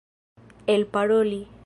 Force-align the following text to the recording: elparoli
elparoli 0.65 1.47